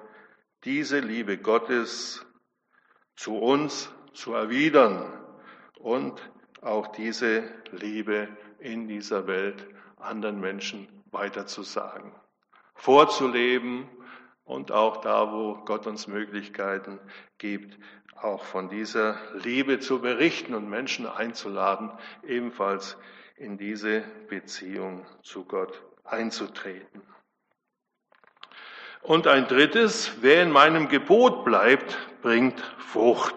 [0.63, 2.26] diese Liebe Gottes
[3.15, 5.12] zu uns zu erwidern
[5.80, 6.21] und
[6.62, 8.28] auch diese Liebe
[8.60, 12.12] in dieser Welt anderen Menschen weiterzusagen,
[12.76, 13.89] vorzuleben
[14.43, 17.00] und auch da, wo Gott uns Möglichkeiten
[17.38, 17.78] gibt,
[18.15, 21.91] auch von dieser Liebe zu berichten und Menschen einzuladen,
[22.24, 22.97] ebenfalls
[23.36, 27.02] in diese Beziehung zu Gott einzutreten.
[29.02, 33.36] Und ein drittes, wer in meinem Gebot bleibt, bringt Frucht.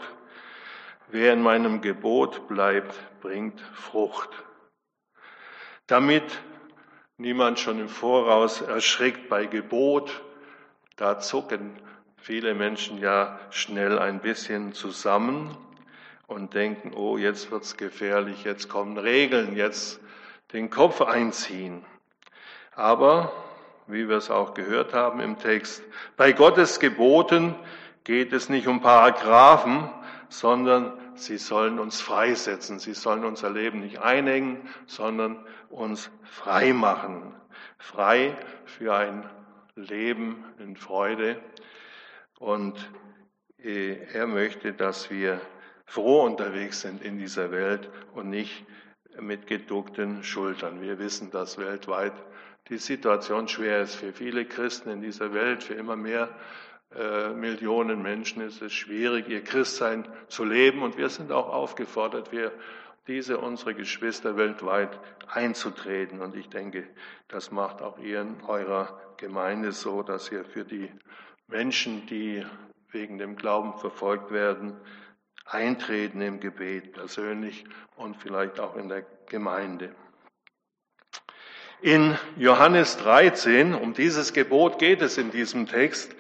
[1.09, 4.31] Wer in meinem Gebot bleibt, bringt Frucht
[5.87, 6.25] damit
[7.19, 10.23] niemand schon im Voraus erschrickt bei Gebot.
[10.97, 11.79] Da zucken
[12.17, 15.57] viele Menschen ja schnell ein bisschen zusammen
[16.27, 20.01] und denken, oh, jetzt wird's gefährlich, jetzt kommen Regeln, jetzt
[20.53, 21.85] den Kopf einziehen.
[22.77, 23.33] Aber,
[23.87, 25.83] wie wir es auch gehört haben im Text,
[26.17, 27.55] bei Gottes Geboten
[28.05, 29.89] geht es nicht um Paragraphen,
[30.29, 32.79] sondern sie sollen uns freisetzen.
[32.79, 37.35] Sie sollen unser Leben nicht einengen, sondern uns frei machen.
[37.79, 39.29] Frei für ein
[39.77, 41.41] Leben in Freude.
[42.39, 42.91] Und
[43.63, 45.41] äh, er möchte, dass wir
[45.87, 48.65] froh unterwegs sind in dieser Welt und nicht
[49.21, 50.81] mit geduckten Schultern.
[50.81, 52.15] Wir wissen, dass weltweit
[52.69, 56.35] die Situation schwer ist für viele Christen in dieser Welt, für immer mehr
[56.95, 60.83] äh, Millionen Menschen ist es schwierig, ihr Christsein zu leben.
[60.83, 62.53] Und wir sind auch aufgefordert, wir
[63.07, 64.99] diese unsere Geschwister weltweit
[65.29, 66.21] einzutreten.
[66.21, 66.87] Und ich denke,
[67.29, 70.91] das macht auch ihr in eurer Gemeinde so, dass ihr für die
[71.49, 72.47] Menschen, die
[72.91, 74.77] wegen dem Glauben verfolgt werden,
[75.47, 77.65] eintreten im Gebet, persönlich
[77.97, 79.95] und vielleicht auch in der Gemeinde.
[81.81, 86.15] In Johannes 13, um dieses Gebot geht es in diesem Text,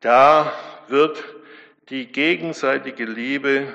[0.00, 0.52] da
[0.88, 1.22] wird
[1.90, 3.74] die gegenseitige Liebe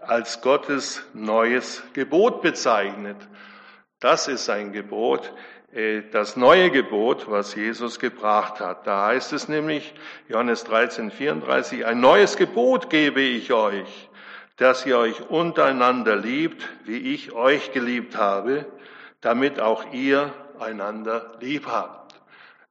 [0.00, 3.16] als Gottes neues Gebot bezeichnet.
[4.00, 5.32] Das ist ein Gebot,
[5.72, 8.86] äh, das neue Gebot, was Jesus gebracht hat.
[8.86, 9.92] Da heißt es nämlich,
[10.28, 14.08] Johannes 13, 34, ein neues Gebot gebe ich euch,
[14.56, 18.66] dass ihr euch untereinander liebt, wie ich euch geliebt habe,
[19.20, 22.20] damit auch ihr einander lieb habt.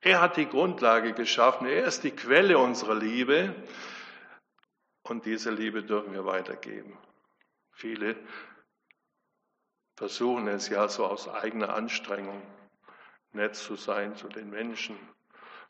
[0.02, 1.68] Er hat die Grundlage geschaffen.
[1.68, 3.56] Er ist die Quelle unserer Liebe.
[5.04, 6.98] Und diese Liebe dürfen wir weitergeben.
[7.72, 8.16] Viele
[9.96, 12.42] versuchen es ja so aus eigener Anstrengung,
[13.32, 14.98] nett zu sein zu den Menschen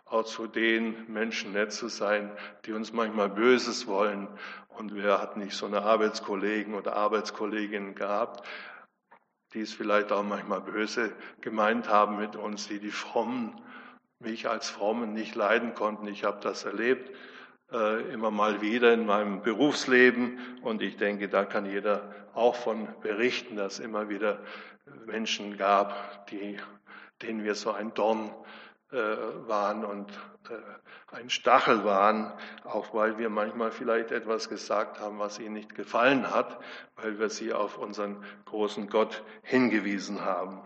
[0.10, 2.32] auch zu den Menschen nett zu sein,
[2.66, 4.28] die uns manchmal Böses wollen.
[4.70, 8.46] Und wer hat nicht so eine Arbeitskollegen oder Arbeitskolleginnen gehabt,
[9.54, 13.62] die es vielleicht auch manchmal böse gemeint haben mit uns, die die Frommen,
[14.20, 16.08] mich als Frommen nicht leiden konnten.
[16.08, 17.12] Ich habe das erlebt
[17.72, 22.88] äh, immer mal wieder in meinem Berufsleben und ich denke, da kann jeder auch von
[23.02, 24.40] berichten, dass es immer wieder
[25.06, 26.58] Menschen gab, die,
[27.22, 28.32] denen wir so ein Dorn
[28.92, 30.12] waren und
[30.50, 32.32] äh, ein Stachel waren,
[32.64, 36.60] auch weil wir manchmal vielleicht etwas gesagt haben, was ihnen nicht gefallen hat,
[36.96, 40.62] weil wir sie auf unseren großen Gott hingewiesen haben.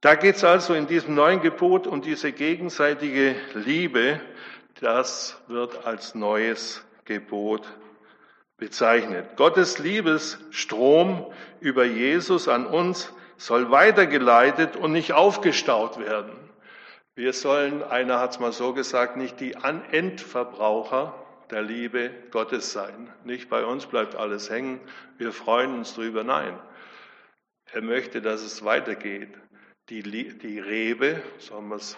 [0.00, 4.20] Da geht es also in diesem neuen Gebot um diese gegenseitige Liebe.
[4.80, 7.66] Das wird als neues Gebot
[8.56, 9.36] bezeichnet.
[9.36, 16.45] Gottes Liebesstrom über Jesus an uns soll weitergeleitet und nicht aufgestaut werden.
[17.16, 21.14] Wir sollen, einer hat es mal so gesagt, nicht die Endverbraucher
[21.50, 23.10] der Liebe Gottes sein.
[23.24, 24.82] Nicht bei uns bleibt alles hängen,
[25.16, 26.24] wir freuen uns drüber.
[26.24, 26.58] Nein,
[27.72, 29.30] er möchte, dass es weitergeht.
[29.88, 31.96] Die, die Rebe, so haben wir es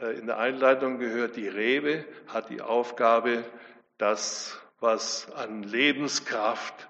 [0.00, 3.42] äh, in der Einleitung gehört, die Rebe hat die Aufgabe,
[3.98, 6.88] das, was an Lebenskraft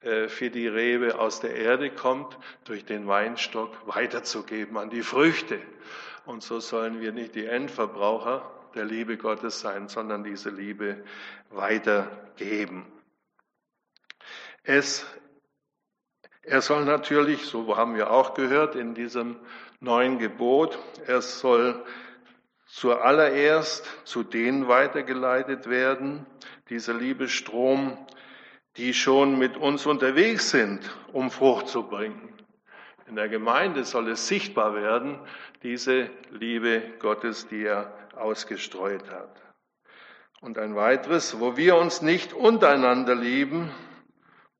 [0.00, 5.60] äh, für die Rebe aus der Erde kommt, durch den Weinstock weiterzugeben an die Früchte.
[6.26, 11.04] Und so sollen wir nicht die Endverbraucher der Liebe Gottes sein, sondern diese Liebe
[11.50, 12.86] weitergeben.
[14.62, 15.06] Es,
[16.42, 19.36] er soll natürlich, so haben wir auch gehört in diesem
[19.80, 20.78] neuen Gebot.
[21.06, 21.84] Er soll
[22.66, 26.26] zuallererst zu denen weitergeleitet werden,
[26.68, 27.98] dieser Liebestrom,
[28.76, 32.39] die schon mit uns unterwegs sind, um Frucht zu bringen.
[33.10, 35.18] In der Gemeinde soll es sichtbar werden,
[35.64, 39.42] diese Liebe Gottes, die er ausgestreut hat.
[40.40, 43.68] Und ein weiteres, wo wir uns nicht untereinander lieben,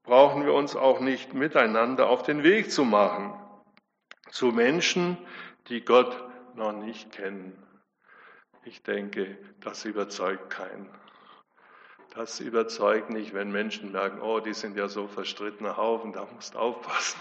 [0.03, 3.33] brauchen wir uns auch nicht miteinander auf den Weg zu machen
[4.31, 5.17] zu Menschen,
[5.69, 6.21] die Gott
[6.57, 7.57] noch nicht kennen.
[8.65, 10.91] Ich denke, das überzeugt keinen.
[12.17, 16.55] Das überzeugt nicht, wenn Menschen merken, oh, die sind ja so verstrittener Haufen, da musst
[16.55, 17.21] du aufpassen,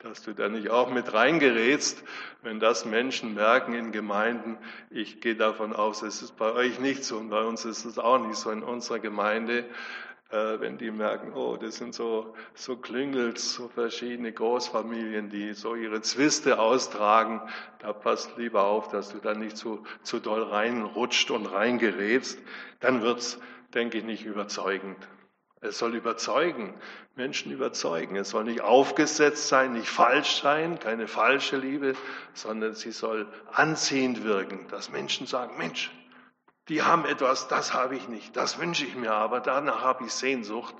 [0.00, 2.04] dass du da nicht auch mit reingerätst.
[2.42, 4.56] Wenn das Menschen merken in Gemeinden,
[4.90, 7.98] ich gehe davon aus, es ist bei euch nicht so und bei uns ist es
[7.98, 9.64] auch nicht so in unserer Gemeinde,
[10.30, 15.74] äh, wenn die merken, oh, das sind so, so Klüngels, so verschiedene Großfamilien, die so
[15.74, 17.40] ihre Zwiste austragen,
[17.80, 22.38] da passt lieber auf, dass du da nicht zu, zu doll reinrutscht und reingerätst,
[22.80, 23.40] dann wird's,
[23.74, 24.96] denke ich, nicht überzeugend.
[25.60, 26.74] Es soll überzeugen,
[27.16, 28.16] Menschen überzeugen.
[28.16, 31.94] Es soll nicht aufgesetzt sein, nicht falsch sein, keine falsche Liebe,
[32.32, 35.90] sondern sie soll anziehend wirken, dass Menschen sagen, Mensch,
[36.68, 40.12] die haben etwas, das habe ich nicht, das wünsche ich mir, aber danach habe ich
[40.12, 40.74] Sehnsucht.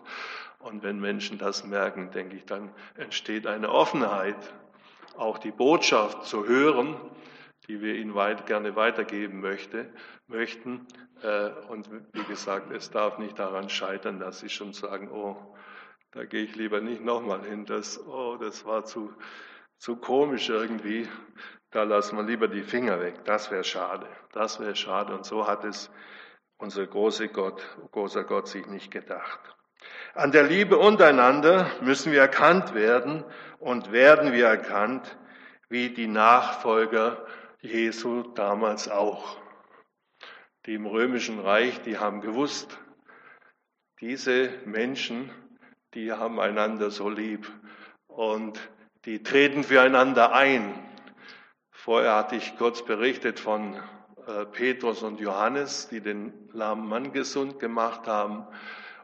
[0.60, 4.36] Und wenn Menschen das merken, denke ich, dann entsteht eine Offenheit,
[5.16, 6.96] auch die Botschaft zu hören,
[7.68, 9.92] die wir ihnen weit, gerne weitergeben möchte,
[10.26, 10.86] möchten.
[11.22, 15.37] Äh, und wie gesagt, es darf nicht daran scheitern, dass sie schon sagen, oh,
[16.12, 19.12] da gehe ich lieber nicht nochmal hin, das, oh, das war zu,
[19.76, 21.09] zu komisch irgendwie,
[21.70, 23.24] da lassen wir lieber die Finger weg.
[23.24, 24.07] Das wäre schade.
[24.33, 25.14] Das wäre schade.
[25.14, 25.90] Und so hat es
[26.57, 29.38] unser großer Gott, großer Gott sich nicht gedacht.
[30.14, 33.24] An der Liebe untereinander müssen wir erkannt werden
[33.61, 35.16] und werden wir erkannt,
[35.68, 37.24] wie die Nachfolger
[37.61, 39.37] Jesu damals auch.
[40.68, 42.78] Die im römischen Reich, die haben gewusst,
[44.02, 45.31] diese Menschen,
[45.94, 47.50] die haben einander so lieb
[48.07, 48.61] und
[49.07, 50.74] die treten füreinander ein.
[51.70, 53.81] Vorher hatte ich kurz berichtet von
[54.26, 58.46] äh, Petrus und Johannes, die den lahmen Mann gesund gemacht haben.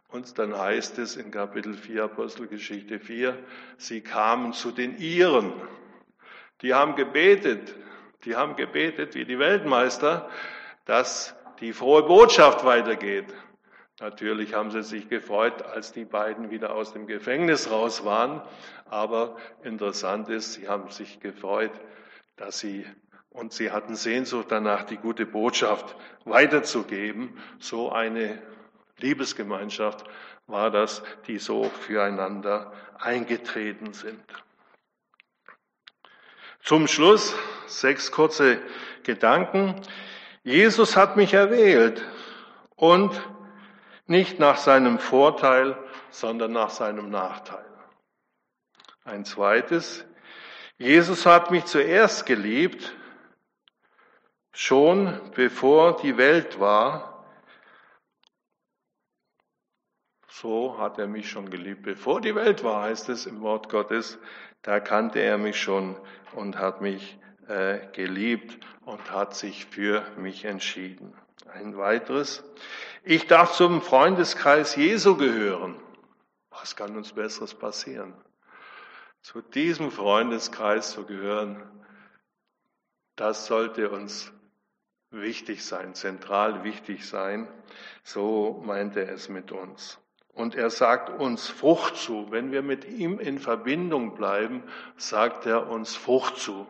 [0.09, 3.38] Und dann heißt es in Kapitel 4, Apostelgeschichte 4,
[3.79, 5.55] sie kamen zu den Iren.
[6.61, 7.74] Die haben gebetet,
[8.27, 10.29] die haben gebetet wie die Weltmeister,
[10.85, 13.33] dass die frohe Botschaft weitergeht.
[14.00, 18.42] Natürlich haben sie sich gefreut, als die beiden wieder aus dem Gefängnis raus waren.
[18.87, 21.73] Aber interessant ist, sie haben sich gefreut,
[22.37, 22.85] dass sie
[23.31, 27.37] und sie hatten Sehnsucht danach, die gute Botschaft weiterzugeben.
[27.59, 28.40] So eine
[28.98, 30.05] Liebesgemeinschaft
[30.46, 34.23] war das, die so füreinander eingetreten sind.
[36.63, 37.35] Zum Schluss
[37.67, 38.63] sechs kurze
[39.02, 39.81] Gedanken.
[40.45, 42.05] Jesus hat mich erwählt
[42.77, 43.21] und
[44.07, 45.77] nicht nach seinem Vorteil,
[46.11, 47.65] sondern nach seinem Nachteil.
[49.05, 50.05] Ein zweites,
[50.79, 52.95] Jesus hat mich zuerst geliebt,
[54.57, 57.27] Schon bevor die Welt war,
[60.29, 61.83] so hat er mich schon geliebt.
[61.83, 64.17] Bevor die Welt war, heißt es im Wort Gottes,
[64.63, 66.01] da kannte er mich schon
[66.37, 67.19] und hat mich
[67.92, 71.15] geliebt und hat sich für mich entschieden.
[71.53, 72.42] Ein weiteres.
[73.03, 75.77] Ich darf zum Freundeskreis Jesu gehören.
[76.51, 78.15] Was kann uns Besseres passieren?
[79.21, 81.63] Zu diesem Freundeskreis zu gehören,
[83.17, 84.33] das sollte uns
[85.11, 87.49] wichtig sein, zentral wichtig sein.
[88.03, 89.99] So meint er es mit uns.
[90.33, 92.31] Und er sagt uns Frucht zu.
[92.31, 94.65] Wenn wir mit ihm in Verbindung bleiben,
[94.97, 96.67] sagt er uns Frucht zu.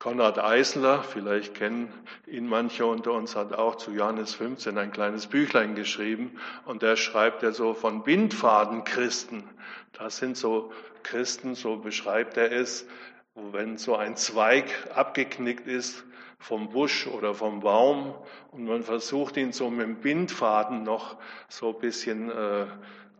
[0.00, 1.92] Konrad Eisler, vielleicht kennen
[2.26, 6.96] ihn manche unter uns, hat auch zu Johannes 15 ein kleines Büchlein geschrieben und der
[6.96, 9.44] schreibt er so von Bindfadenchristen.
[9.92, 10.72] Das sind so
[11.02, 12.86] Christen, so beschreibt er es,
[13.34, 16.02] wenn so ein Zweig abgeknickt ist
[16.38, 18.14] vom Busch oder vom Baum
[18.52, 21.18] und man versucht ihn so mit dem Bindfaden noch
[21.50, 22.64] so ein bisschen äh,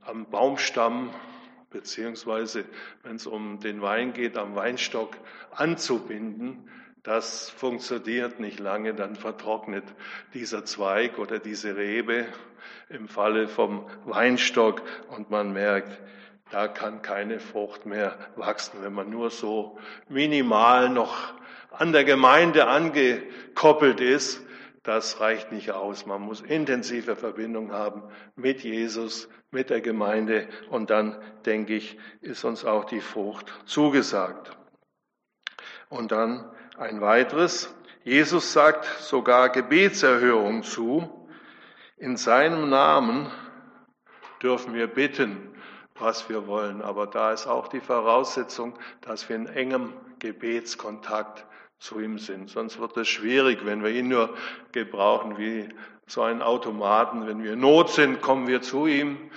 [0.06, 1.10] am Baumstamm
[1.70, 2.64] beziehungsweise
[3.02, 5.16] wenn es um den Wein geht, am Weinstock
[5.52, 6.68] anzubinden,
[7.02, 9.84] das funktioniert nicht lange, dann vertrocknet
[10.34, 12.26] dieser Zweig oder diese Rebe
[12.90, 15.98] im Falle vom Weinstock und man merkt,
[16.50, 21.32] da kann keine Frucht mehr wachsen, wenn man nur so minimal noch
[21.70, 24.44] an der Gemeinde angekoppelt ist.
[24.82, 26.06] Das reicht nicht aus.
[26.06, 28.02] Man muss intensive Verbindung haben
[28.34, 34.56] mit Jesus, mit der Gemeinde und dann, denke ich, ist uns auch die Frucht zugesagt.
[35.88, 37.74] Und dann ein weiteres.
[38.04, 41.28] Jesus sagt sogar Gebetserhörung zu.
[41.96, 43.30] In seinem Namen
[44.40, 45.50] dürfen wir bitten
[46.00, 46.82] was wir wollen.
[46.82, 51.46] Aber da ist auch die Voraussetzung, dass wir in engem Gebetskontakt
[51.78, 52.50] zu ihm sind.
[52.50, 54.34] Sonst wird es schwierig, wenn wir ihn nur
[54.72, 55.68] gebrauchen wie
[56.10, 57.26] so einen Automaten.
[57.26, 59.30] Wenn wir in Not sind, kommen wir zu ihm.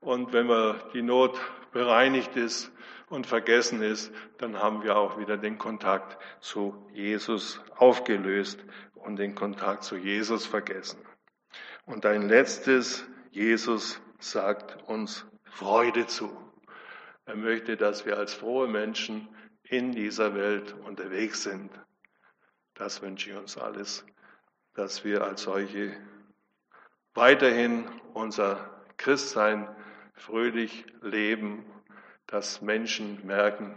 [0.00, 1.38] Und wenn wir die Not
[1.72, 2.70] bereinigt ist
[3.08, 8.64] und vergessen ist, dann haben wir auch wieder den Kontakt zu Jesus aufgelöst
[8.94, 11.00] und den Kontakt zu Jesus vergessen.
[11.84, 16.30] Und ein letztes, Jesus sagt uns Freude zu.
[17.24, 19.28] Er möchte, dass wir als frohe Menschen
[19.64, 21.70] in dieser Welt unterwegs sind.
[22.74, 24.04] Das wünsche ich uns alles,
[24.74, 25.96] dass wir als solche
[27.20, 29.68] weiterhin unser Christsein
[30.14, 31.66] fröhlich leben,
[32.26, 33.74] dass Menschen merken,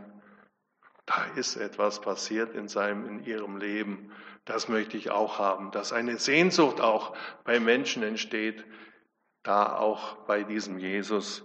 [1.05, 4.13] da ist etwas passiert in seinem, in ihrem Leben.
[4.45, 8.63] Das möchte ich auch haben, dass eine Sehnsucht auch bei Menschen entsteht,
[9.43, 11.43] da auch bei diesem Jesus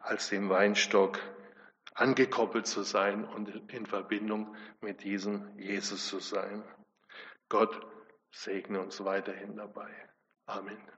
[0.00, 1.20] als dem Weinstock
[1.94, 6.64] angekoppelt zu sein und in Verbindung mit diesem Jesus zu sein.
[7.48, 7.86] Gott
[8.32, 9.92] segne uns weiterhin dabei.
[10.46, 10.95] Amen.